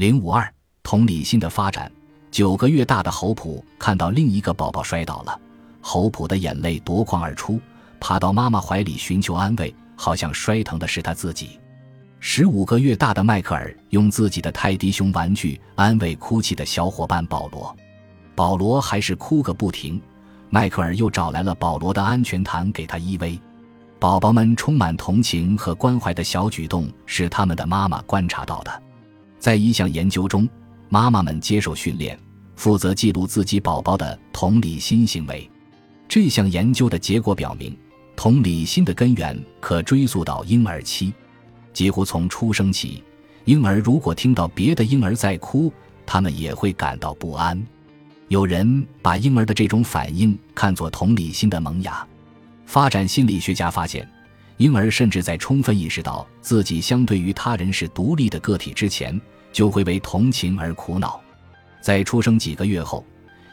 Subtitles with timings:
[0.00, 0.50] 零五二，
[0.82, 1.92] 同理心的发展。
[2.30, 5.38] 九个月大的侯普看到另一个宝宝摔倒了，
[5.82, 7.60] 侯普的眼泪夺眶而出，
[8.00, 11.60] 爬到妈妈怀里寻求安慰，好像摔疼的是他自己。
[12.18, 17.76] 十五个月大的迈克尔用自己的泰迪熊玩具安慰哭泣的小伙伴保罗，
[18.34, 20.00] 保罗还是哭个不停。
[20.48, 23.38] 迈克尔又找来了保罗的安全毯给他依偎。
[23.98, 28.82] 宝宝们充满同情和关怀的小举动是他们的妈妈观察到的。
[29.40, 30.48] 在一项研究中。
[30.92, 32.18] 妈妈们接受训练，
[32.56, 35.48] 负责记录自己宝宝的同理心行为。
[36.08, 37.78] 这项研究的结果表明，
[38.16, 41.14] 同理心的根源可追溯到婴儿期。
[41.72, 43.04] 几乎从出生起，
[43.44, 45.72] 婴儿如果听到别的婴儿在哭，
[46.04, 47.64] 他们也会感到不安。
[48.26, 52.04] 有人把婴儿的这种反应看作同理心的萌芽。
[52.66, 54.08] 发展心理学家发现，
[54.60, 59.18] 婴儿甚至在充分意识到自己相对于他人是独立的个体之前。
[59.52, 61.18] 就会为同情而苦恼，
[61.80, 63.04] 在出生几个月后，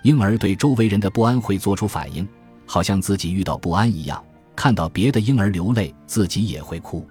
[0.04, 2.28] 婴儿对周围人的不安会做出反应，
[2.68, 4.24] 好像自己遇到不安一样。
[4.56, 7.08] 看到别的婴儿流泪，自己也会哭。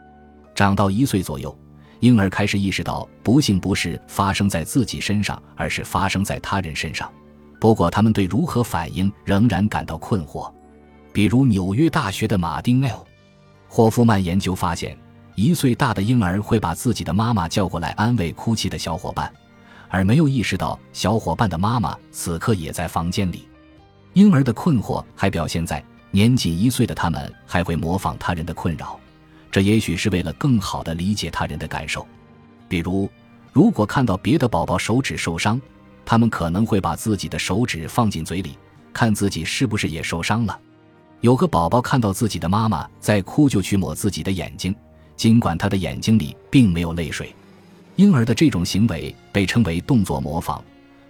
[0.54, 1.56] 长到一岁左右，
[1.98, 7.10] 婴儿开始意识到不幸不是发生在自己身上，而是发生在他人身上。
[7.58, 10.52] 不过，他们对如何反应仍然感到困惑。
[11.12, 13.04] 比如，纽约大学的马丁 ·L·
[13.76, 14.96] 霍夫曼研究发现。
[15.34, 19.30] 一岁大的婴儿会把自己的妈妈叫过来安慰哭泣的小伙伴，
[19.90, 23.46] 而没有意识到小伙伴的妈妈此刻也在房间里。
[24.14, 28.98] 婴儿的困惑还表现在年仅一岁的他们还会模仿他人的困扰，
[29.50, 32.06] 这也许是为了更好地理解他人的感受。
[32.70, 33.10] 比如，
[33.52, 35.60] 如果看到别的宝宝手指受伤，
[36.02, 38.56] 他们可能会把自己的手指放进嘴里，
[38.94, 40.58] 看自己是不是也受伤了。
[41.20, 44.74] 有个宝宝看到自己的妈妈在哭，就去抹自己的眼睛。
[45.16, 47.34] 尽管他的眼睛里并没有泪水，
[47.96, 50.62] 婴儿的这种行为被称为动作模仿。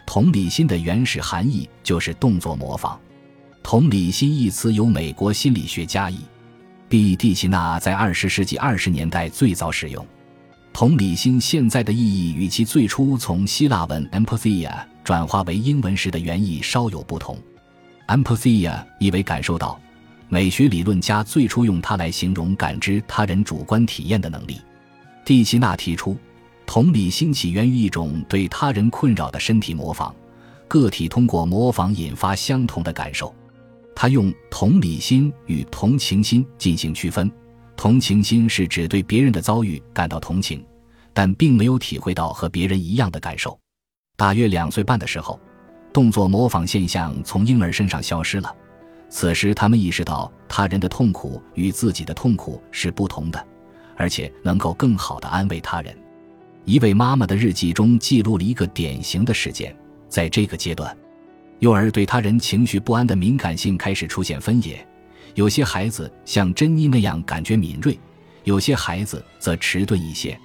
[0.06, 2.98] 同理心的原始含义就是动作模仿。
[3.64, 7.16] 同理心一词由美国心理学家 E.B.
[7.16, 10.06] 蒂奇纳在二十世纪二十年代最早使用。
[10.72, 17.36] 同理心现在的意义与其最初从希腊文 empathia 转化为英文时的原意稍有不同。
[18.06, 19.76] empathia 意为感受到。
[20.28, 24.60] 美学理论家最初用它来形容感知他人主观体验的能力。
[25.25, 26.16] 蒂奇纳提出，
[26.66, 30.12] 同理心起源于一种对他人困扰的身体模仿，
[30.66, 33.34] 个体通过模仿引发相同的感受。
[33.94, 37.31] 他用同理心与同情心进行区分。
[37.76, 40.64] 同情心是指对别人的遭遇感到同情，
[41.12, 43.58] 但并没有体会到和别人一样的感受。
[44.16, 45.38] 大约两岁半的时候，
[45.93, 48.54] 动作模仿现象从婴儿身上消失了。
[49.09, 53.47] 此时，他们意识到他人的痛苦与自己的痛苦是不同的，
[53.97, 55.97] 而且能够更好地安慰他人。
[56.65, 59.75] 一位妈妈的日记中记录了一个典型的事件：
[60.09, 60.94] 在这个阶段，
[61.61, 64.84] 幼儿对他人情绪不安的敏感性开始出现分野，
[65.34, 67.97] 有些孩子像珍妮那样感觉敏锐，
[68.43, 70.37] 有些孩子则迟钝一些。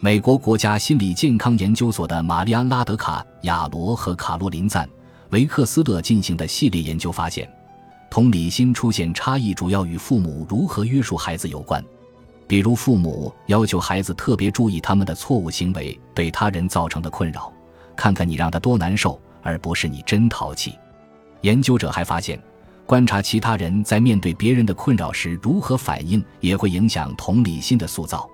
[0.00, 4.88] 美国国家心理健康研究所的玛丽安·拉德卡亚罗和卡洛琳·赞
[5.30, 7.50] 维克斯勒进行的系列研究发现。
[8.10, 11.84] 同理心出现差异，主要与父母如何约束孩子有关。
[12.46, 17.52] 比如，父母要求孩子特别注意他们的错误行为对他人造成的困扰，
[17.96, 20.78] 看看你让他多难受，而不是你真淘气。
[21.40, 22.40] 研究者还发现，
[22.86, 28.28] 观察其他人在面对别人的困扰时如何反应，也会影响同理心的塑造。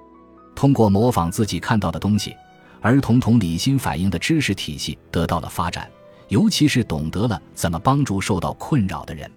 [0.54, 2.36] 通过模仿自己看到的东西，
[2.82, 5.90] 儿童同理心反应的知识体系得到了发展，
[6.28, 9.30] 尤其是懂得了怎么帮助受到困扰的人。